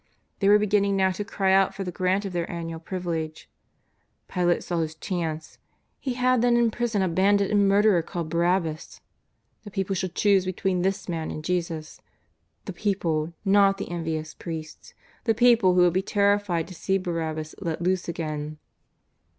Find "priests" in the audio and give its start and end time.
14.33-14.95